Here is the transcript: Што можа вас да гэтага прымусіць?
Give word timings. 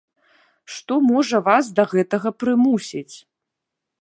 Што 0.75 0.97
можа 1.09 1.41
вас 1.49 1.69
да 1.81 1.87
гэтага 1.93 2.29
прымусіць? 2.45 3.15